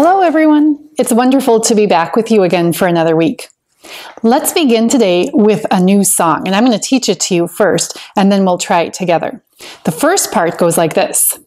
Hello, 0.00 0.20
everyone. 0.20 0.78
It's 0.96 1.12
wonderful 1.12 1.58
to 1.62 1.74
be 1.74 1.86
back 1.86 2.14
with 2.14 2.30
you 2.30 2.44
again 2.44 2.72
for 2.72 2.86
another 2.86 3.16
week. 3.16 3.48
Let's 4.22 4.52
begin 4.52 4.88
today 4.88 5.28
with 5.34 5.66
a 5.72 5.80
new 5.80 6.04
song, 6.04 6.46
and 6.46 6.54
I'm 6.54 6.64
going 6.64 6.78
to 6.78 6.88
teach 6.88 7.08
it 7.08 7.18
to 7.22 7.34
you 7.34 7.48
first, 7.48 7.98
and 8.14 8.30
then 8.30 8.44
we'll 8.44 8.58
try 8.58 8.82
it 8.82 8.94
together. 8.94 9.42
The 9.82 9.90
first 9.90 10.30
part 10.30 10.56
goes 10.56 10.78
like 10.78 10.94
this 10.94 11.40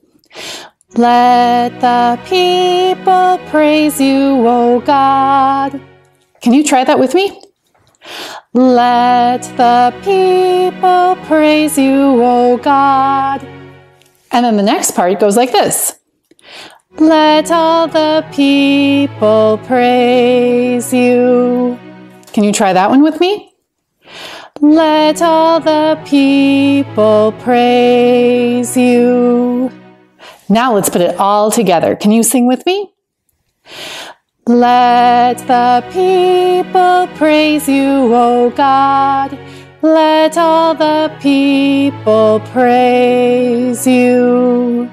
Let 0.98 1.80
the 1.80 2.20
people 2.26 3.40
praise 3.50 4.02
you, 4.02 4.46
O 4.46 4.82
God. 4.82 5.82
Can 6.42 6.52
you 6.52 6.66
try 6.66 6.84
that 6.84 7.00
with 7.00 7.16
me? 7.16 7.42
Let 8.52 9.44
the 9.56 9.94
people 10.04 11.16
praise 11.26 11.78
you, 11.78 12.22
O 12.22 12.58
God. 12.58 13.42
And 14.34 14.44
then 14.44 14.58
the 14.58 14.64
next 14.64 14.92
part 14.92 15.22
goes 15.22 15.38
like 15.38 15.54
this 15.54 16.01
Let 16.98 17.52
all 17.52 17.88
the 17.88 18.26
people 18.32 19.60
praise 19.66 20.94
you. 20.94 21.80
Can 22.34 22.44
you 22.44 22.52
try 22.52 22.74
that 22.74 22.90
one 22.90 23.02
with 23.02 23.20
me? 23.20 23.54
Let 24.60 25.22
all 25.22 25.60
the 25.60 26.00
people 26.06 27.34
praise 27.40 28.76
you. 28.78 29.72
Now 30.50 30.76
let's 30.76 30.90
put 30.90 31.02
it 31.02 31.18
all 31.18 31.50
together. 31.50 31.96
Can 31.96 32.12
you 32.12 32.24
sing 32.24 32.46
with 32.46 32.66
me? 32.66 32.94
Let 34.48 35.38
the 35.48 35.84
people 35.92 37.08
praise 37.18 37.68
you, 37.70 38.14
O 38.14 38.52
God. 38.56 39.38
Let 39.82 40.38
all 40.38 40.76
the 40.76 41.12
people 41.22 42.42
praise 42.52 43.88
you. 43.88 44.92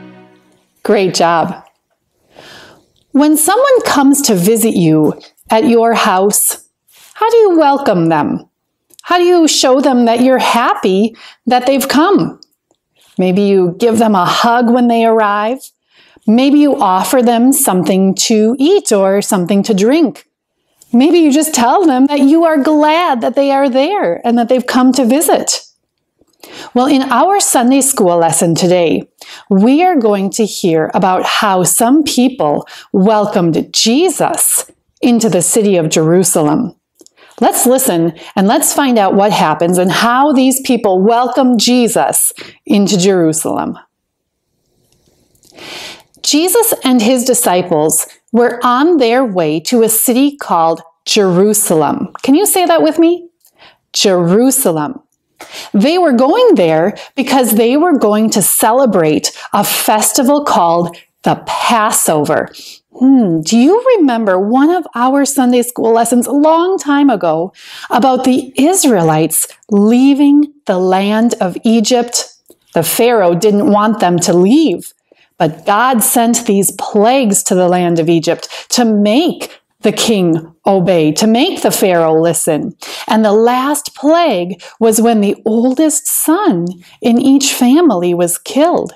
Great 0.82 1.14
job. 1.14 1.67
When 3.18 3.36
someone 3.36 3.80
comes 3.80 4.22
to 4.22 4.36
visit 4.36 4.76
you 4.76 5.20
at 5.50 5.68
your 5.68 5.92
house, 5.92 6.68
how 7.14 7.28
do 7.28 7.36
you 7.38 7.58
welcome 7.58 8.10
them? 8.10 8.48
How 9.02 9.18
do 9.18 9.24
you 9.24 9.48
show 9.48 9.80
them 9.80 10.04
that 10.04 10.20
you're 10.20 10.38
happy 10.38 11.16
that 11.44 11.66
they've 11.66 11.88
come? 11.88 12.40
Maybe 13.18 13.42
you 13.42 13.74
give 13.76 13.98
them 13.98 14.14
a 14.14 14.24
hug 14.24 14.70
when 14.70 14.86
they 14.86 15.04
arrive. 15.04 15.58
Maybe 16.28 16.60
you 16.60 16.80
offer 16.80 17.20
them 17.20 17.52
something 17.52 18.14
to 18.30 18.54
eat 18.56 18.92
or 18.92 19.20
something 19.20 19.64
to 19.64 19.74
drink. 19.74 20.28
Maybe 20.92 21.18
you 21.18 21.32
just 21.32 21.52
tell 21.52 21.84
them 21.84 22.06
that 22.06 22.20
you 22.20 22.44
are 22.44 22.62
glad 22.62 23.20
that 23.22 23.34
they 23.34 23.50
are 23.50 23.68
there 23.68 24.24
and 24.24 24.38
that 24.38 24.48
they've 24.48 24.64
come 24.64 24.92
to 24.92 25.04
visit. 25.04 25.67
Well, 26.74 26.86
in 26.86 27.02
our 27.02 27.40
Sunday 27.40 27.80
school 27.80 28.18
lesson 28.18 28.54
today, 28.54 29.08
we 29.48 29.82
are 29.82 29.96
going 29.96 30.30
to 30.30 30.44
hear 30.44 30.90
about 30.92 31.24
how 31.24 31.64
some 31.64 32.02
people 32.02 32.66
welcomed 32.92 33.72
Jesus 33.72 34.70
into 35.00 35.28
the 35.30 35.40
city 35.40 35.76
of 35.76 35.88
Jerusalem. 35.88 36.74
Let's 37.40 37.66
listen 37.66 38.18
and 38.36 38.48
let's 38.48 38.74
find 38.74 38.98
out 38.98 39.14
what 39.14 39.32
happens 39.32 39.78
and 39.78 39.90
how 39.90 40.32
these 40.32 40.60
people 40.60 41.00
welcome 41.00 41.56
Jesus 41.56 42.32
into 42.66 42.98
Jerusalem. 42.98 43.78
Jesus 46.22 46.74
and 46.84 47.00
his 47.00 47.24
disciples 47.24 48.06
were 48.32 48.60
on 48.62 48.98
their 48.98 49.24
way 49.24 49.60
to 49.60 49.82
a 49.82 49.88
city 49.88 50.36
called 50.36 50.82
Jerusalem. 51.06 52.12
Can 52.22 52.34
you 52.34 52.44
say 52.44 52.66
that 52.66 52.82
with 52.82 52.98
me? 52.98 53.30
Jerusalem. 53.94 55.00
They 55.72 55.98
were 55.98 56.12
going 56.12 56.54
there 56.54 56.96
because 57.14 57.52
they 57.52 57.76
were 57.76 57.98
going 57.98 58.30
to 58.30 58.42
celebrate 58.42 59.32
a 59.52 59.64
festival 59.64 60.44
called 60.44 60.96
the 61.22 61.42
Passover. 61.46 62.48
Hmm, 62.98 63.42
do 63.42 63.56
you 63.56 63.84
remember 63.96 64.40
one 64.40 64.70
of 64.70 64.86
our 64.94 65.24
Sunday 65.24 65.62
school 65.62 65.92
lessons 65.92 66.26
a 66.26 66.32
long 66.32 66.78
time 66.78 67.10
ago 67.10 67.52
about 67.90 68.24
the 68.24 68.52
Israelites 68.56 69.46
leaving 69.70 70.52
the 70.66 70.78
land 70.78 71.34
of 71.40 71.56
Egypt? 71.64 72.24
The 72.74 72.82
Pharaoh 72.82 73.34
didn't 73.34 73.70
want 73.70 74.00
them 74.00 74.18
to 74.20 74.32
leave, 74.32 74.92
but 75.38 75.64
God 75.64 76.02
sent 76.02 76.46
these 76.46 76.72
plagues 76.72 77.42
to 77.44 77.54
the 77.54 77.68
land 77.68 77.98
of 77.98 78.08
Egypt 78.08 78.48
to 78.70 78.84
make 78.84 79.60
the 79.80 79.92
king 79.92 80.54
obey, 80.66 81.12
to 81.12 81.26
make 81.26 81.62
the 81.62 81.70
Pharaoh 81.70 82.20
listen. 82.20 82.76
And 83.06 83.24
the 83.24 83.32
last 83.32 83.94
plague 83.94 84.62
was 84.80 85.00
when 85.00 85.20
the 85.20 85.36
oldest 85.44 86.06
son 86.06 86.66
in 87.00 87.20
each 87.20 87.54
family 87.54 88.12
was 88.14 88.38
killed. 88.38 88.92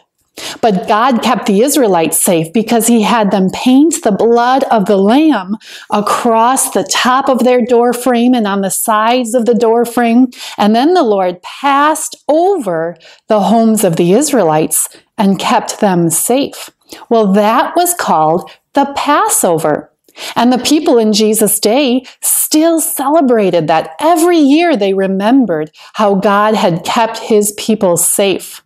But 0.60 0.88
God 0.88 1.22
kept 1.22 1.46
the 1.46 1.60
Israelites 1.60 2.18
safe 2.18 2.52
because 2.52 2.86
he 2.86 3.02
had 3.02 3.30
them 3.30 3.50
paint 3.50 4.02
the 4.02 4.12
blood 4.12 4.64
of 4.64 4.86
the 4.86 4.96
lamb 4.96 5.56
across 5.90 6.70
the 6.70 6.84
top 6.90 7.28
of 7.28 7.40
their 7.40 7.64
door 7.64 7.92
frame 7.92 8.34
and 8.34 8.46
on 8.46 8.62
the 8.62 8.70
sides 8.70 9.34
of 9.34 9.44
the 9.44 9.54
door 9.54 9.84
frame. 9.84 10.28
And 10.56 10.74
then 10.74 10.94
the 10.94 11.02
Lord 11.02 11.42
passed 11.42 12.16
over 12.28 12.96
the 13.28 13.40
homes 13.40 13.84
of 13.84 13.96
the 13.96 14.12
Israelites 14.12 14.88
and 15.18 15.38
kept 15.38 15.80
them 15.80 16.08
safe. 16.08 16.70
Well, 17.10 17.32
that 17.34 17.76
was 17.76 17.94
called 17.94 18.50
the 18.72 18.92
Passover. 18.96 19.91
And 20.36 20.52
the 20.52 20.58
people 20.58 20.98
in 20.98 21.12
Jesus' 21.12 21.58
day 21.58 22.04
still 22.20 22.80
celebrated 22.80 23.66
that. 23.68 23.94
Every 24.00 24.38
year 24.38 24.76
they 24.76 24.94
remembered 24.94 25.70
how 25.94 26.16
God 26.16 26.54
had 26.54 26.84
kept 26.84 27.18
his 27.18 27.52
people 27.52 27.96
safe. 27.96 28.62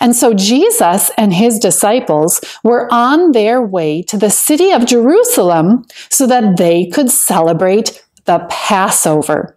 And 0.00 0.16
so 0.16 0.34
Jesus 0.34 1.10
and 1.18 1.32
his 1.34 1.58
disciples 1.58 2.40
were 2.64 2.88
on 2.92 3.32
their 3.32 3.62
way 3.62 4.02
to 4.04 4.16
the 4.16 4.30
city 4.30 4.72
of 4.72 4.86
Jerusalem 4.86 5.84
so 6.10 6.26
that 6.26 6.56
they 6.56 6.86
could 6.86 7.10
celebrate 7.10 8.04
the 8.24 8.46
Passover. 8.50 9.56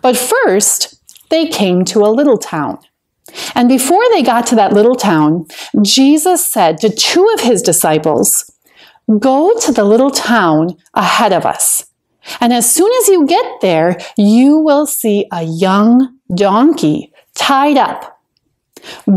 But 0.00 0.16
first, 0.16 1.00
they 1.30 1.46
came 1.48 1.84
to 1.86 2.04
a 2.04 2.12
little 2.12 2.38
town. 2.38 2.78
And 3.54 3.68
before 3.68 4.02
they 4.10 4.22
got 4.22 4.46
to 4.48 4.54
that 4.56 4.72
little 4.72 4.94
town, 4.94 5.46
Jesus 5.82 6.44
said 6.44 6.78
to 6.78 6.90
two 6.90 7.26
of 7.34 7.40
his 7.40 7.62
disciples, 7.62 8.51
Go 9.18 9.58
to 9.60 9.72
the 9.72 9.84
little 9.84 10.10
town 10.10 10.76
ahead 10.94 11.32
of 11.32 11.46
us. 11.46 11.86
And 12.40 12.52
as 12.52 12.72
soon 12.72 12.90
as 13.00 13.08
you 13.08 13.26
get 13.26 13.60
there, 13.60 13.98
you 14.16 14.58
will 14.58 14.86
see 14.86 15.26
a 15.32 15.42
young 15.42 16.18
donkey 16.34 17.12
tied 17.34 17.76
up 17.76 18.12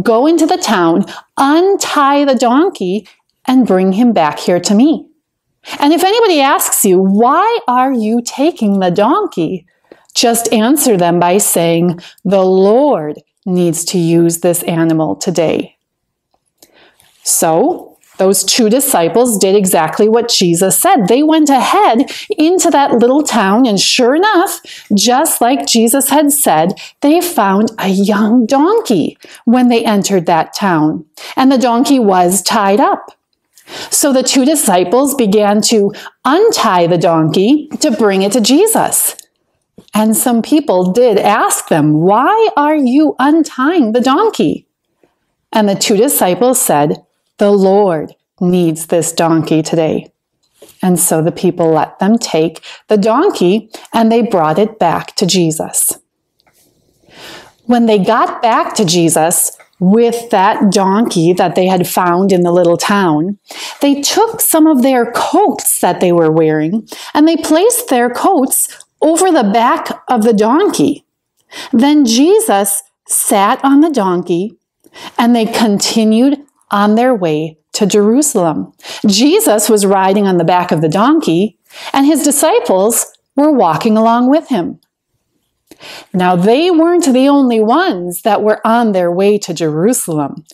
Go 0.02 0.28
into 0.28 0.46
the 0.46 0.58
town, 0.58 1.06
untie 1.38 2.26
the 2.26 2.36
donkey, 2.36 3.08
and 3.46 3.68
bring 3.68 3.94
him 3.94 4.14
back 4.14 4.40
here 4.40 4.60
to 4.60 4.76
me. 4.76 5.08
And 5.80 5.94
if 5.94 6.04
anybody 6.04 6.42
asks 6.42 6.86
you, 6.86 7.00
why 7.00 7.60
are 7.68 7.92
you 7.92 8.22
taking 8.24 8.80
the 8.80 8.92
donkey? 8.92 9.66
Just 10.14 10.52
answer 10.54 10.98
them 10.98 11.20
by 11.20 11.40
saying, 11.40 12.00
the 12.24 12.44
Lord 12.44 13.20
needs 13.46 13.84
to 13.86 13.98
use 13.98 14.40
this 14.40 14.64
animal 14.64 15.16
today. 15.16 15.78
So, 17.24 17.95
those 18.18 18.44
two 18.44 18.70
disciples 18.70 19.38
did 19.38 19.56
exactly 19.56 20.08
what 20.08 20.30
Jesus 20.30 20.80
said. 20.80 21.08
They 21.08 21.24
went 21.24 21.50
ahead 21.50 22.12
into 22.38 22.70
that 22.70 22.94
little 22.94 23.24
town, 23.24 23.66
and 23.66 23.80
sure 23.80 24.16
enough, 24.16 24.62
just 24.94 25.42
like 25.42 25.68
Jesus 25.68 26.10
had 26.10 26.32
said, 26.32 26.74
they 27.02 27.22
found 27.22 27.72
a 27.80 27.90
young 27.90 28.46
donkey 28.46 29.18
when 29.46 29.70
they 29.70 29.84
entered 29.84 30.26
that 30.26 30.54
town. 30.56 31.06
And 31.36 31.52
the 31.52 31.58
donkey 31.58 32.00
was 32.00 32.42
tied 32.42 32.80
up. 32.80 33.12
So 33.90 34.14
the 34.14 34.24
two 34.24 34.46
disciples 34.46 35.16
began 35.16 35.62
to 35.64 35.92
untie 36.24 36.88
the 36.88 36.98
donkey 36.98 37.68
to 37.80 37.92
bring 37.92 38.22
it 38.22 38.32
to 38.34 38.42
Jesus. 38.42 39.18
And 39.94 40.16
some 40.16 40.42
people 40.42 40.92
did 40.92 41.18
ask 41.18 41.70
them, 41.70 42.02
Why 42.02 42.50
are 42.56 42.76
you 42.76 43.16
untying 43.18 43.94
the 43.94 44.02
donkey? 44.02 44.68
And 45.52 45.70
the 45.70 45.76
two 45.76 45.98
disciples 45.98 46.62
said, 46.62 47.05
the 47.38 47.52
Lord 47.52 48.14
needs 48.40 48.88
this 48.88 49.12
donkey 49.12 49.62
today. 49.62 50.12
And 50.82 51.00
so 51.00 51.22
the 51.22 51.32
people 51.32 51.72
let 51.72 52.00
them 52.00 52.18
take 52.18 52.64
the 52.88 52.98
donkey 52.98 53.70
and 53.94 54.12
they 54.12 54.22
brought 54.22 54.60
it 54.60 54.80
back 54.80 55.16
to 55.16 55.26
Jesus. 55.26 55.92
When 57.66 57.88
they 57.88 57.98
got 57.98 58.42
back 58.42 58.76
to 58.76 58.86
Jesus 58.86 59.58
with 59.80 60.30
that 60.30 60.72
donkey 60.72 61.34
that 61.34 61.56
they 61.56 61.66
had 61.66 61.88
found 61.88 62.32
in 62.32 62.42
the 62.42 62.52
little 62.52 62.78
town, 62.78 63.40
they 63.82 64.02
took 64.02 64.40
some 64.40 64.68
of 64.68 64.84
their 64.84 65.12
coats 65.12 65.82
that 65.82 66.00
they 66.00 66.12
were 66.12 66.32
wearing 66.32 66.88
and 67.14 67.28
they 67.28 67.38
placed 67.38 67.90
their 67.90 68.10
coats 68.10 68.86
over 69.02 69.32
the 69.32 69.50
back 69.52 69.90
of 70.08 70.24
the 70.24 70.34
donkey. 70.34 71.06
Then 71.72 72.06
Jesus 72.06 72.84
sat 73.08 73.64
on 73.64 73.82
the 73.82 73.90
donkey 73.90 74.58
and 75.18 75.36
they 75.36 75.46
continued 75.46 76.45
on 76.72 76.96
their 76.96 77.14
way 77.14 77.58
to 77.74 77.86
Jerusalem. 77.86 78.74
Jesus 79.06 79.70
was 79.70 79.86
riding 79.86 80.28
on 80.28 80.38
the 80.38 80.44
back 80.44 80.72
of 80.72 80.82
the 80.82 80.90
donkey, 80.90 81.58
and 81.94 82.06
his 82.06 82.24
disciples 82.24 83.06
were 83.36 83.52
walking 83.52 83.98
along 83.98 84.30
with 84.30 84.48
him. 84.48 84.80
Now, 86.14 86.36
they 86.36 86.72
weren't 86.72 87.12
the 87.12 87.28
only 87.28 87.60
ones 87.60 88.22
that 88.22 88.42
were 88.42 88.66
on 88.66 88.92
their 88.94 89.12
way 89.12 89.38
to 89.40 89.54
Jerusalem. 89.54 90.46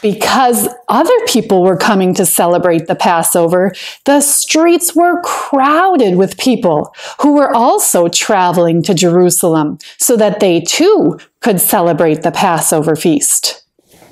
Because 0.00 0.68
other 0.88 1.18
people 1.26 1.62
were 1.62 1.76
coming 1.76 2.14
to 2.14 2.24
celebrate 2.24 2.86
the 2.86 2.94
Passover, 2.94 3.72
the 4.06 4.20
streets 4.20 4.94
were 4.94 5.20
crowded 5.22 6.16
with 6.16 6.38
people 6.38 6.94
who 7.20 7.34
were 7.34 7.54
also 7.54 8.08
traveling 8.08 8.82
to 8.84 8.94
Jerusalem 8.94 9.78
so 9.98 10.16
that 10.16 10.40
they 10.40 10.60
too 10.60 11.18
could 11.40 11.60
celebrate 11.60 12.22
the 12.22 12.32
Passover 12.32 12.96
feast. 12.96 13.64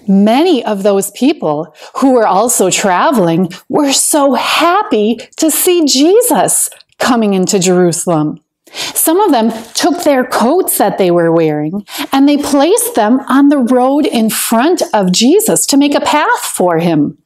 Many 0.09 0.65
of 0.65 0.83
those 0.83 1.11
people 1.11 1.75
who 1.97 2.15
were 2.15 2.27
also 2.27 2.71
traveling 2.71 3.51
were 3.69 3.93
so 3.93 4.35
happy 4.35 5.17
to 5.37 5.51
see 5.51 5.85
Jesus 5.85 6.71
coming 6.99 7.35
into 7.35 7.59
Jerusalem. 7.59 8.41
Some 8.73 9.21
of 9.21 9.31
them 9.31 9.53
took 9.75 10.03
their 10.05 10.25
coats 10.25 10.79
that 10.79 10.99
they 10.99 11.11
were 11.11 11.33
wearing 11.33 11.87
and 12.13 12.29
they 12.29 12.37
placed 12.37 12.95
them 12.95 13.21
on 13.29 13.49
the 13.49 13.59
road 13.59 14.07
in 14.07 14.31
front 14.31 14.83
of 14.93 15.13
Jesus 15.13 15.67
to 15.67 15.77
make 15.77 15.95
a 15.95 16.01
path 16.01 16.41
for 16.41 16.79
him. 16.79 17.19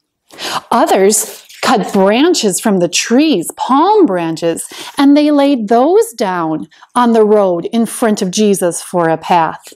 Others 0.71 1.45
cut 1.61 1.91
branches 1.93 2.59
from 2.59 2.79
the 2.79 2.89
trees, 2.89 3.49
palm 3.55 4.05
branches, 4.05 4.67
and 4.97 5.15
they 5.15 5.31
laid 5.31 5.69
those 5.69 6.11
down 6.13 6.67
on 6.95 7.13
the 7.13 7.25
road 7.25 7.65
in 7.71 7.85
front 7.85 8.21
of 8.21 8.31
Jesus 8.31 8.81
for 8.81 9.09
a 9.09 9.17
path. 9.17 9.73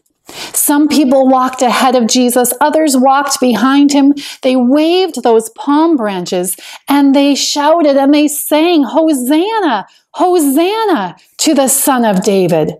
Some 0.53 0.88
people 0.88 1.27
walked 1.27 1.62
ahead 1.62 1.95
of 1.95 2.07
Jesus, 2.07 2.53
others 2.59 2.97
walked 2.97 3.39
behind 3.39 3.91
him. 3.91 4.13
They 4.41 4.56
waved 4.56 5.24
those 5.24 5.50
palm 5.51 5.95
branches 5.95 6.57
and 6.88 7.15
they 7.15 7.35
shouted 7.35 7.95
and 7.97 8.13
they 8.13 8.27
sang, 8.27 8.83
Hosanna, 8.83 9.88
Hosanna 10.12 11.15
to 11.38 11.53
the 11.53 11.68
Son 11.68 12.03
of 12.03 12.24
David. 12.24 12.74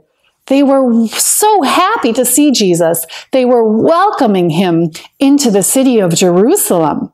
They 0.48 0.64
were 0.64 1.08
so 1.08 1.62
happy 1.62 2.14
to 2.14 2.26
see 2.26 2.52
Jesus. 2.52 3.06
They 3.32 3.46
were 3.46 3.64
welcoming 3.64 4.50
him 4.50 4.92
into 5.20 5.52
the 5.52 5.64
city 5.64 6.00
of 6.00 6.16
Jerusalem. 6.16 7.12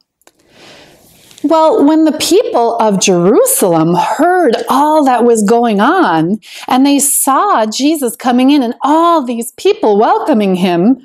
Well, 1.44 1.86
when 1.86 2.06
the 2.06 2.18
people 2.18 2.78
of 2.78 3.02
Jerusalem 3.02 3.96
heard 3.96 4.56
all 4.70 5.04
that 5.04 5.26
was 5.26 5.44
going 5.44 5.82
on 5.82 6.40
and 6.68 6.86
they 6.86 7.00
saw 7.00 7.66
Jesus 7.66 8.16
coming 8.16 8.52
in 8.52 8.64
and 8.64 8.76
all 8.82 9.26
these 9.26 9.52
people 9.54 10.00
welcoming 10.00 10.56
him, 10.56 11.02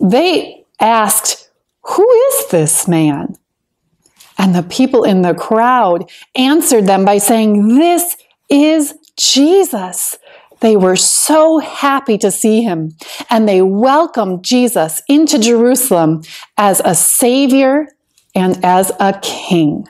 they 0.00 0.64
asked, 0.80 1.50
Who 1.82 2.10
is 2.10 2.48
this 2.48 2.88
man? 2.88 3.36
And 4.38 4.54
the 4.54 4.62
people 4.62 5.04
in 5.04 5.22
the 5.22 5.34
crowd 5.34 6.10
answered 6.34 6.86
them 6.86 7.04
by 7.04 7.18
saying, 7.18 7.76
This 7.76 8.16
is 8.48 8.94
Jesus. 9.16 10.16
They 10.60 10.76
were 10.76 10.96
so 10.96 11.58
happy 11.58 12.16
to 12.18 12.30
see 12.30 12.62
him, 12.62 12.96
and 13.28 13.46
they 13.46 13.60
welcomed 13.60 14.44
Jesus 14.44 15.02
into 15.08 15.38
Jerusalem 15.38 16.22
as 16.56 16.80
a 16.84 16.94
Savior 16.94 17.88
and 18.34 18.64
as 18.64 18.92
a 18.98 19.18
King. 19.22 19.86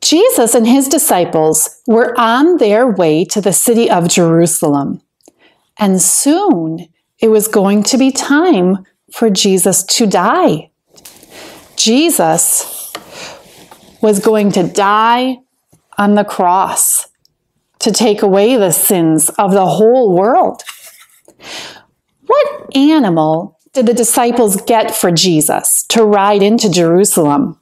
Jesus 0.00 0.54
and 0.54 0.66
his 0.66 0.88
disciples 0.88 1.80
were 1.86 2.14
on 2.18 2.58
their 2.58 2.86
way 2.86 3.24
to 3.24 3.40
the 3.40 3.52
city 3.52 3.90
of 3.90 4.08
Jerusalem, 4.08 5.00
and 5.78 6.00
soon 6.00 6.88
it 7.18 7.28
was 7.28 7.48
going 7.48 7.82
to 7.84 7.96
be 7.96 8.10
time 8.10 8.84
for 9.10 9.30
Jesus 9.30 9.82
to 9.84 10.06
die. 10.06 10.70
Jesus 11.76 12.92
was 14.02 14.20
going 14.20 14.52
to 14.52 14.62
die 14.62 15.38
on 15.96 16.14
the 16.14 16.24
cross 16.24 17.06
to 17.78 17.90
take 17.90 18.22
away 18.22 18.56
the 18.56 18.72
sins 18.72 19.30
of 19.38 19.52
the 19.52 19.66
whole 19.66 20.14
world. 20.14 20.62
What 22.26 22.76
animal 22.76 23.58
did 23.74 23.86
the 23.86 23.94
disciples 23.94 24.60
get 24.62 24.94
for 24.94 25.10
Jesus 25.10 25.84
to 25.88 26.04
ride 26.04 26.42
into 26.42 26.70
Jerusalem? 26.70 27.60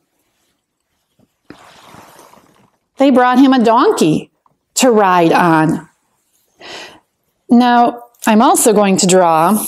They 2.99 3.11
brought 3.11 3.39
him 3.39 3.53
a 3.53 3.65
donkey 3.65 4.31
to 4.75 4.91
ride 4.91 5.33
on. 5.33 5.89
Now, 7.51 8.05
I'm 8.27 8.41
also 8.41 8.73
going 8.73 8.97
to 8.99 9.07
draw 9.07 9.67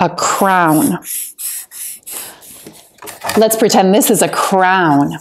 a 0.00 0.08
crown. 0.08 0.98
Let's 3.36 3.56
pretend 3.56 3.94
this 3.94 4.10
is 4.10 4.22
a 4.22 4.28
crown 4.28 5.18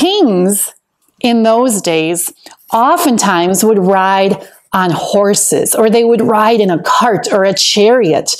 kings 0.00 0.72
in 1.20 1.42
those 1.42 1.82
days 1.82 2.32
oftentimes 2.72 3.62
would 3.62 3.78
ride 3.78 4.36
on 4.72 4.90
horses 4.90 5.74
or 5.74 5.90
they 5.90 6.04
would 6.04 6.20
ride 6.20 6.60
in 6.60 6.70
a 6.70 6.82
cart 6.82 7.32
or 7.32 7.44
a 7.44 7.54
chariot. 7.54 8.30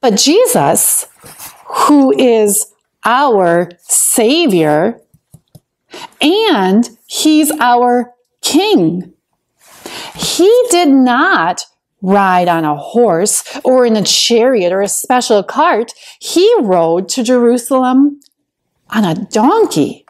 But 0.00 0.16
Jesus, 0.16 1.06
who 1.66 2.12
is 2.16 2.72
our 3.04 3.70
Savior, 3.82 5.00
and 6.20 6.88
He's 7.06 7.50
our 7.60 8.12
King, 8.40 9.12
He 10.14 10.66
did 10.70 10.88
not 10.88 11.66
ride 12.02 12.48
on 12.48 12.64
a 12.64 12.76
horse 12.76 13.44
or 13.64 13.86
in 13.86 13.96
a 13.96 14.02
chariot 14.02 14.72
or 14.72 14.82
a 14.82 14.88
special 14.88 15.42
cart. 15.42 15.92
He 16.20 16.52
rode 16.60 17.08
to 17.10 17.22
Jerusalem 17.22 18.20
on 18.90 19.04
a 19.04 19.14
donkey. 19.14 20.04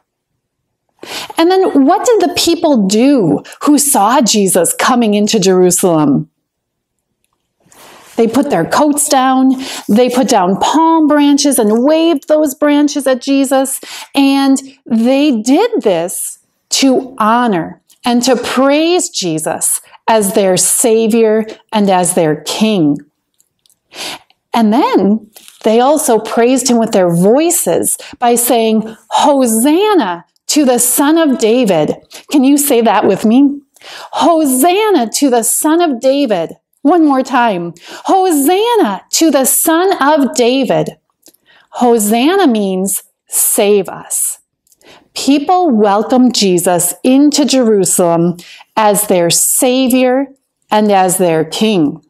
And 1.37 1.51
then 1.51 1.85
what 1.85 2.07
did 2.07 2.21
the 2.21 2.35
people 2.35 2.87
do 2.87 3.43
who 3.63 3.79
saw 3.79 4.21
Jesus 4.21 4.75
coming 4.75 5.15
into 5.15 5.41
Jerusalem? 5.41 6.31
They 8.17 8.29
put 8.29 8.51
their 8.51 8.67
coats 8.67 9.09
down, 9.09 9.53
they 9.89 10.11
put 10.11 10.29
down 10.29 10.59
palm 10.61 11.07
branches 11.07 11.59
and 11.59 11.83
waved 11.83 12.29
those 12.29 12.55
branches 12.55 13.07
at 13.07 13.23
Jesus. 13.23 13.81
And 14.15 14.61
they 14.85 15.41
did 15.41 15.83
this 15.83 16.39
to 16.71 17.15
honor 17.19 17.81
and 18.05 18.23
to 18.23 18.37
praise 18.37 19.09
Jesus 19.09 19.81
as 20.09 20.35
their 20.35 20.57
Savior 20.57 21.47
and 21.73 21.89
as 21.89 22.15
their 22.15 22.43
King. 22.43 22.99
And 24.55 24.73
then 24.73 25.31
they 25.65 25.81
also 25.81 26.19
praised 26.19 26.69
him 26.69 26.79
with 26.79 26.93
their 26.93 27.15
voices 27.15 27.97
by 28.19 28.35
saying, 28.35 28.97
Hosanna 29.11 30.25
to 30.53 30.67
the 30.67 30.79
Son 30.79 31.17
of 31.17 31.39
David. 31.39 31.95
Can 32.31 32.45
you 32.45 32.59
say 32.59 32.83
that 32.83 33.07
with 33.07 33.25
me? 33.25 33.63
Hosanna 34.13 35.09
to 35.15 35.31
the 35.31 35.43
Son 35.43 35.81
of 35.81 35.99
David. 35.99 36.51
One 36.83 37.07
more 37.07 37.23
time. 37.23 37.73
Hosanna 38.05 39.01
to 39.13 39.31
the 39.31 39.47
Son 39.47 39.95
of 39.99 40.35
David. 40.35 40.99
Hosanna 41.71 42.47
means 42.47 43.03
save 43.29 43.89
us. 43.89 44.41
People 45.15 45.71
welcome 45.71 46.33
Jesus 46.33 46.93
into 47.03 47.47
Jerusalem 47.47 48.37
as 48.77 49.07
their 49.07 49.31
Savior 49.31 50.27
and 50.71 50.93
as 50.93 51.17
their 51.17 51.47
King. 51.47 52.05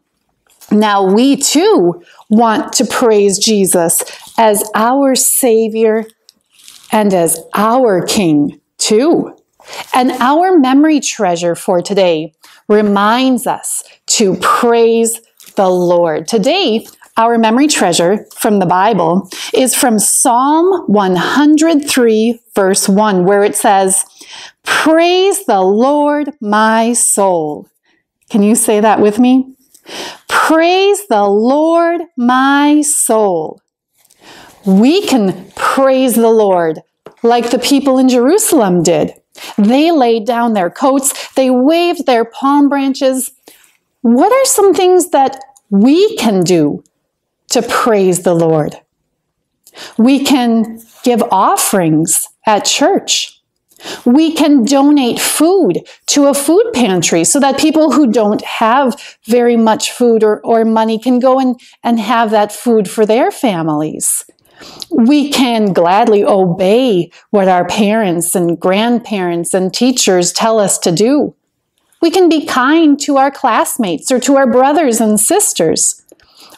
Now 0.73 1.05
we 1.05 1.37
too 1.37 2.03
want 2.29 2.73
to 2.73 2.87
praise 2.87 3.39
Jesus 3.39 4.03
as 4.37 4.69
our 4.75 5.15
Savior 5.15 6.07
and 6.93 7.13
as 7.15 7.41
our 7.55 8.05
King, 8.05 8.61
too. 8.79 9.35
And 9.95 10.13
our 10.13 10.59
memory 10.59 11.01
treasure 11.01 11.55
for 11.55 11.81
today 11.81 12.35
reminds 12.69 13.47
us 13.47 13.83
to 14.07 14.37
praise 14.37 15.21
the 15.57 15.69
Lord. 15.69 16.29
Today, 16.29 16.87
our 17.17 17.39
memory 17.39 17.67
treasure 17.67 18.27
from 18.37 18.59
the 18.59 18.67
Bible 18.67 19.29
is 19.53 19.75
from 19.75 19.99
Psalm 19.99 20.85
103, 20.87 22.41
verse 22.55 22.89
1, 22.89 23.25
where 23.25 23.45
it 23.45 23.57
says, 23.57 24.05
Praise 24.65 25.45
the 25.47 25.61
Lord, 25.61 26.31
my 26.41 26.93
soul. 26.93 27.69
Can 28.31 28.43
you 28.43 28.55
say 28.55 28.81
that 28.81 29.01
with 29.01 29.19
me? 29.19 29.55
Praise 30.29 31.07
the 31.09 31.25
Lord, 31.25 32.03
my 32.17 32.81
soul 32.81 33.61
we 34.64 35.07
can 35.07 35.50
praise 35.57 36.14
the 36.14 36.31
Lord 36.31 36.81
like 37.23 37.50
the 37.50 37.59
people 37.59 37.99
in 37.99 38.09
Jerusalem 38.09 38.83
did. 38.83 39.14
They 39.57 39.90
laid 39.90 40.26
down 40.26 40.52
their 40.52 40.71
coats, 40.71 41.33
they 41.35 41.50
waved 41.50 42.07
their 42.07 42.25
palm 42.25 42.69
branches. 42.69 43.31
What 44.02 44.33
are 44.33 44.45
some 44.45 44.75
things 44.75 45.11
that 45.11 45.40
we 45.71 46.16
can 46.16 46.42
do 46.42 46.85
to 47.50 47.62
praise 47.62 48.23
the 48.23 48.35
Lord? 48.35 48.81
We 49.97 50.25
can 50.25 50.83
give 51.02 51.23
offerings 51.31 52.28
at 52.47 52.64
church. 52.64 53.40
We 54.04 54.33
can 54.33 54.64
donate 54.64 55.19
food 55.19 55.81
to 56.09 56.26
a 56.26 56.35
food 56.35 56.71
pantry 56.73 57.25
so 57.25 57.40
that 57.40 57.59
people 57.59 57.90
who 57.90 58.12
don't 58.12 58.42
have 58.45 59.00
very 59.26 59.57
much 59.57 59.90
food 59.90 60.23
or, 60.23 60.40
or 60.40 60.64
money 60.64 61.00
can 61.00 61.19
go 61.19 61.40
and, 61.40 61.59
and 61.83 61.99
have 61.99 62.31
that 62.31 62.52
food 62.52 62.88
for 62.88 63.04
their 63.07 63.33
families 63.33 64.25
we 64.90 65.31
can 65.31 65.73
gladly 65.73 66.25
obey 66.25 67.11
what 67.31 67.49
our 67.49 67.66
parents 67.66 68.35
and 68.35 68.59
grandparents 68.59 69.54
and 69.54 69.73
teachers 69.73 70.33
tell 70.33 70.59
us 70.59 70.78
to 70.78 70.92
do. 70.92 71.35
We 72.00 72.11
can 72.11 72.28
be 72.28 72.45
kind 72.45 72.99
to 73.00 73.16
our 73.16 73.31
classmates 73.31 74.11
or 74.11 74.19
to 74.21 74.37
our 74.37 74.50
brothers 74.50 75.00
and 75.00 75.19
sisters. 75.19 76.02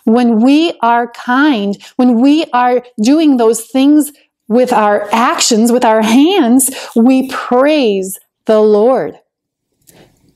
When 0.04 0.42
we 0.42 0.78
are 0.82 1.11
kind, 1.12 1.76
when 1.96 2.20
we 2.20 2.44
are 2.52 2.84
doing 3.00 3.37
those 3.37 3.66
things 3.66 4.12
with 4.49 4.73
our 4.73 5.08
actions, 5.12 5.73
with 5.73 5.84
our 5.84 6.02
hands, 6.02 6.70
we 6.94 7.28
praise 7.28 8.18
the 8.46 8.61
Lord. 8.61 9.18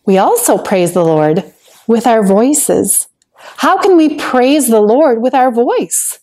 We 0.07 0.17
also 0.19 0.57
praise 0.57 0.93
the 0.93 1.05
Lord 1.05 1.45
with 1.87 2.07
our 2.07 2.23
voices. 2.25 3.09
How 3.39 3.79
can 3.79 3.97
we 3.97 4.17
praise 4.17 4.69
the 4.69 4.81
Lord 4.81 5.21
with 5.21 5.35
our 5.35 5.51
voice? 5.51 6.21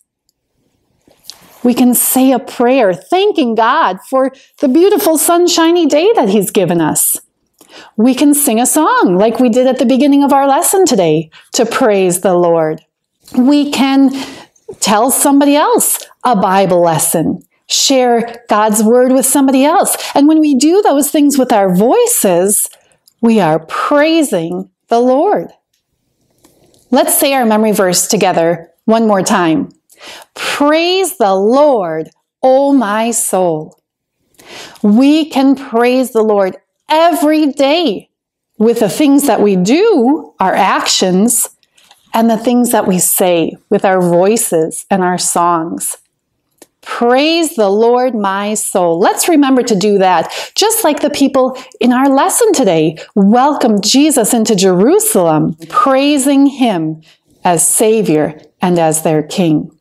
We 1.66 1.74
can 1.74 1.96
say 1.96 2.32
a 2.32 2.38
prayer 2.38 2.94
thanking 2.94 3.56
God 3.56 3.98
for 4.08 4.32
the 4.60 4.68
beautiful 4.68 5.18
sunshiny 5.18 5.88
day 5.88 6.14
that 6.14 6.30
He's 6.30 6.52
given 6.52 6.80
us. 6.80 7.18
We 7.98 8.14
can 8.14 8.36
sing 8.36 8.62
a 8.62 8.68
song 8.68 9.18
like 9.18 9.40
we 9.40 9.50
did 9.50 9.66
at 9.66 9.80
the 9.80 9.86
beginning 9.86 10.24
of 10.24 10.32
our 10.32 10.48
lesson 10.48 10.86
today 10.86 11.32
to 11.54 11.66
praise 11.66 12.22
the 12.22 12.36
Lord. 12.36 12.82
We 13.36 13.72
can 13.72 14.12
tell 14.80 15.10
somebody 15.10 15.56
else 15.56 16.06
a 16.24 16.36
Bible 16.36 16.82
lesson, 16.82 17.42
share 17.66 18.44
God's 18.48 18.84
word 18.84 19.12
with 19.12 19.26
somebody 19.26 19.66
else. 19.66 19.98
And 20.14 20.28
when 20.28 20.40
we 20.40 20.54
do 20.54 20.84
those 20.84 21.10
things 21.10 21.36
with 21.36 21.52
our 21.52 21.76
voices, 21.76 22.70
we 23.22 23.40
are 23.40 23.66
praising 23.66 24.70
the 24.90 25.00
Lord. 25.00 25.48
Let's 26.92 27.20
say 27.20 27.34
our 27.34 27.46
memory 27.46 27.72
verse 27.72 28.08
together 28.08 28.70
one 28.86 29.08
more 29.08 29.24
time. 29.24 29.72
Praise 30.34 31.18
the 31.18 31.34
Lord, 31.36 32.10
O 32.42 32.74
my 32.74 33.12
soul. 33.12 33.80
We 34.82 35.30
can 35.30 35.56
praise 35.56 36.12
the 36.12 36.22
Lord 36.22 36.58
every 36.90 37.52
day 37.52 38.10
with 38.58 38.80
the 38.80 38.90
things 38.90 39.28
that 39.28 39.42
we 39.42 39.56
do, 39.56 40.34
our 40.40 40.54
actions, 40.54 41.48
and 42.14 42.30
the 42.30 42.38
things 42.38 42.72
that 42.72 42.88
we 42.88 43.00
say 43.00 43.56
with 43.70 43.84
our 43.84 44.02
voices 44.02 44.86
and 44.90 45.04
our 45.04 45.18
songs. 45.18 45.98
Praise 46.82 47.56
the 47.56 47.68
Lord, 47.68 48.14
my 48.14 48.54
soul. 48.54 49.00
Let's 49.00 49.28
remember 49.28 49.64
to 49.64 49.76
do 49.76 49.98
that. 49.98 50.32
Just 50.56 50.84
like 50.84 51.02
the 51.02 51.10
people 51.10 51.58
in 51.82 51.92
our 51.92 52.08
lesson 52.08 52.54
today 52.54 52.98
welcomed 53.16 53.84
Jesus 53.84 54.34
into 54.34 54.56
Jerusalem, 54.56 55.56
praising 55.68 56.46
him 56.46 57.02
as 57.44 57.68
Savior 57.68 58.40
and 58.62 58.78
as 58.78 59.02
their 59.02 59.24
King. 59.24 59.75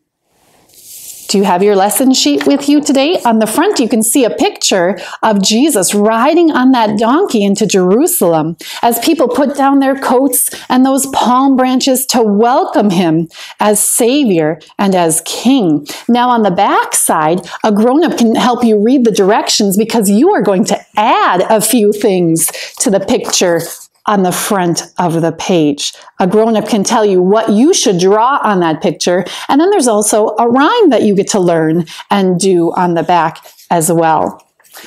Do 1.28 1.38
you 1.38 1.44
have 1.44 1.62
your 1.62 1.74
lesson 1.74 2.12
sheet 2.12 2.46
with 2.46 2.68
you 2.68 2.80
today? 2.80 3.20
On 3.24 3.38
the 3.38 3.46
front, 3.46 3.80
you 3.80 3.88
can 3.88 4.02
see 4.02 4.24
a 4.24 4.30
picture 4.30 4.98
of 5.22 5.42
Jesus 5.42 5.94
riding 5.94 6.50
on 6.50 6.72
that 6.72 6.98
donkey 6.98 7.44
into 7.44 7.66
Jerusalem 7.66 8.56
as 8.82 8.98
people 8.98 9.28
put 9.28 9.56
down 9.56 9.78
their 9.78 9.96
coats 9.96 10.50
and 10.68 10.84
those 10.84 11.06
palm 11.08 11.56
branches 11.56 12.06
to 12.06 12.22
welcome 12.22 12.90
him 12.90 13.28
as 13.58 13.82
Savior 13.82 14.60
and 14.78 14.94
as 14.94 15.22
King. 15.24 15.86
Now, 16.08 16.28
on 16.28 16.42
the 16.42 16.50
back 16.50 16.94
side, 16.94 17.40
a 17.62 17.72
grown 17.72 18.04
up 18.04 18.18
can 18.18 18.34
help 18.34 18.64
you 18.64 18.82
read 18.82 19.04
the 19.04 19.10
directions 19.10 19.76
because 19.76 20.10
you 20.10 20.30
are 20.30 20.42
going 20.42 20.64
to 20.66 20.86
add 20.96 21.40
a 21.50 21.60
few 21.60 21.92
things 21.92 22.46
to 22.80 22.90
the 22.90 23.00
picture 23.00 23.60
on 24.06 24.22
the 24.22 24.32
front 24.32 24.82
of 24.98 25.20
the 25.20 25.32
page. 25.32 25.92
A 26.18 26.26
grown 26.26 26.56
up 26.56 26.68
can 26.68 26.84
tell 26.84 27.04
you 27.04 27.22
what 27.22 27.50
you 27.50 27.72
should 27.72 27.98
draw 27.98 28.38
on 28.42 28.60
that 28.60 28.82
picture. 28.82 29.24
And 29.48 29.60
then 29.60 29.70
there's 29.70 29.88
also 29.88 30.28
a 30.38 30.48
rhyme 30.48 30.90
that 30.90 31.02
you 31.02 31.14
get 31.14 31.28
to 31.28 31.40
learn 31.40 31.86
and 32.10 32.38
do 32.38 32.72
on 32.72 32.94
the 32.94 33.02
back 33.02 33.38
as 33.70 33.90
well. 33.90 34.40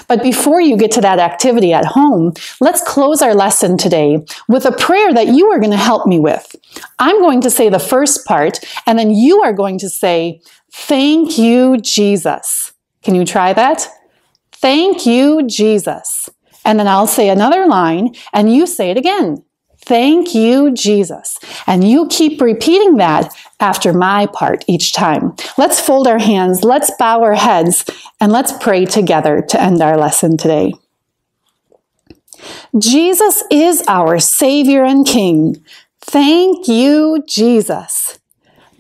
But 0.07 0.21
before 0.21 0.61
you 0.61 0.77
get 0.77 0.91
to 0.91 1.01
that 1.01 1.19
activity 1.19 1.73
at 1.73 1.85
home, 1.85 2.33
let's 2.59 2.81
close 2.81 3.21
our 3.21 3.33
lesson 3.33 3.77
today 3.77 4.25
with 4.47 4.65
a 4.65 4.71
prayer 4.71 5.13
that 5.13 5.27
you 5.27 5.49
are 5.51 5.59
going 5.59 5.71
to 5.71 5.77
help 5.77 6.05
me 6.05 6.19
with. 6.19 6.55
I'm 6.99 7.19
going 7.19 7.41
to 7.41 7.51
say 7.51 7.69
the 7.69 7.79
first 7.79 8.25
part, 8.25 8.59
and 8.85 8.99
then 8.99 9.11
you 9.11 9.41
are 9.43 9.53
going 9.53 9.79
to 9.79 9.89
say, 9.89 10.41
Thank 10.71 11.37
you, 11.37 11.77
Jesus. 11.77 12.73
Can 13.01 13.15
you 13.15 13.25
try 13.25 13.53
that? 13.53 13.87
Thank 14.51 15.05
you, 15.05 15.47
Jesus. 15.47 16.29
And 16.67 16.77
then 16.77 16.87
I'll 16.87 17.07
say 17.07 17.29
another 17.29 17.65
line 17.65 18.13
and 18.33 18.53
you 18.53 18.67
say 18.67 18.91
it 18.91 18.97
again. 18.97 19.41
Thank 19.79 20.35
you, 20.35 20.73
Jesus. 20.73 21.39
And 21.65 21.89
you 21.89 22.07
keep 22.09 22.41
repeating 22.41 22.97
that 22.97 23.33
after 23.61 23.93
my 23.93 24.25
part 24.25 24.65
each 24.67 24.91
time. 24.91 25.33
Let's 25.57 25.79
fold 25.79 26.07
our 26.07 26.19
hands, 26.19 26.65
let's 26.65 26.91
bow 26.99 27.23
our 27.23 27.35
heads, 27.35 27.85
and 28.19 28.33
let's 28.33 28.51
pray 28.51 28.83
together 28.83 29.41
to 29.47 29.61
end 29.61 29.81
our 29.81 29.97
lesson 29.97 30.35
today. 30.35 30.73
Jesus 32.77 33.45
is 33.49 33.81
our 33.87 34.19
Savior 34.19 34.83
and 34.83 35.05
King. 35.05 35.63
Thank 36.01 36.67
you, 36.67 37.23
Jesus. 37.25 38.19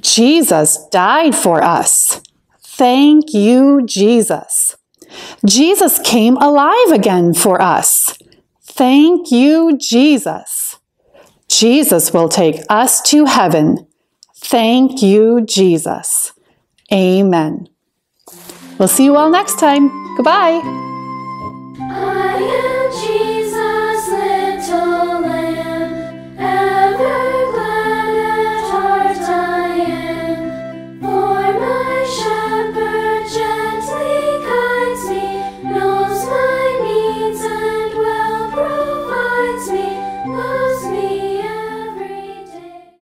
Jesus 0.01 0.85
died 0.91 1.35
for 1.35 1.63
us. 1.63 2.21
Thank 2.61 3.33
you, 3.33 3.81
Jesus. 3.85 4.75
Jesus 5.45 5.99
came 5.99 6.37
alive 6.37 6.91
again 6.91 7.33
for 7.33 7.61
us. 7.61 8.17
Thank 8.63 9.31
you, 9.31 9.77
Jesus. 9.77 10.77
Jesus 11.47 12.13
will 12.13 12.29
take 12.29 12.61
us 12.69 13.01
to 13.03 13.25
heaven. 13.25 13.87
Thank 14.35 15.01
you, 15.01 15.41
Jesus. 15.41 16.33
Amen. 16.91 17.67
We'll 18.77 18.87
see 18.87 19.05
you 19.05 19.15
all 19.15 19.29
next 19.29 19.59
time. 19.59 19.89
Goodbye. 20.15 20.61
I 21.89 22.37
am 22.39 22.91
Jesus, 23.01 24.69
little. 24.69 25.36